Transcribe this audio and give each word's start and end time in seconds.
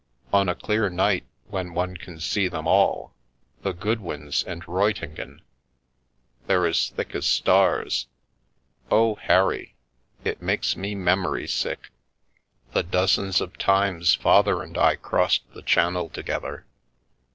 On 0.33 0.49
a 0.49 0.55
clear 0.55 0.89
night 0.89 1.27
when 1.49 1.75
one 1.75 1.95
can 1.95 2.19
see 2.19 2.47
them 2.47 2.67
all, 2.67 3.13
the 3.61 3.71
Goodwins 3.71 4.43
and 4.43 4.63
Ruytingen, 4.67 5.43
they're 6.47 6.65
as 6.65 6.89
thick 6.89 7.13
as 7.13 7.27
stars. 7.27 8.07
Oh, 8.89 9.13
Harry, 9.13 9.75
it 10.23 10.41
makes 10.41 10.75
me 10.75 10.95
memory 10.95 11.47
sick! 11.47 11.91
The 12.73 12.81
dozens 12.81 13.41
of 13.41 13.59
times 13.59 14.15
Father 14.15 14.63
and 14.63 14.75
I 14.75 14.95
crossed 14.95 15.43
the 15.53 15.61
Channel 15.61 16.09
to 16.09 16.23
gether!" 16.23 16.65